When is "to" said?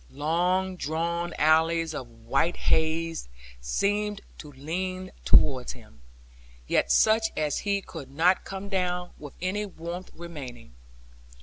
4.39-4.51